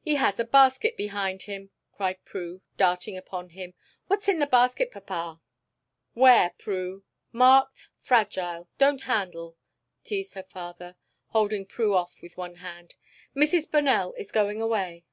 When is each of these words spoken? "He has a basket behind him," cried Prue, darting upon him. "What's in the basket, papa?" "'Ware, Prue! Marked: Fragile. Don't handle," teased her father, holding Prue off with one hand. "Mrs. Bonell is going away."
"He 0.00 0.14
has 0.14 0.40
a 0.40 0.44
basket 0.46 0.96
behind 0.96 1.42
him," 1.42 1.68
cried 1.92 2.24
Prue, 2.24 2.62
darting 2.78 3.14
upon 3.14 3.50
him. 3.50 3.74
"What's 4.06 4.26
in 4.26 4.38
the 4.38 4.46
basket, 4.46 4.90
papa?" 4.90 5.42
"'Ware, 6.14 6.54
Prue! 6.58 7.04
Marked: 7.30 7.90
Fragile. 7.98 8.70
Don't 8.78 9.02
handle," 9.02 9.58
teased 10.02 10.32
her 10.32 10.44
father, 10.44 10.96
holding 11.26 11.66
Prue 11.66 11.94
off 11.94 12.22
with 12.22 12.38
one 12.38 12.54
hand. 12.54 12.94
"Mrs. 13.36 13.70
Bonell 13.70 14.14
is 14.16 14.32
going 14.32 14.62
away." 14.62 15.04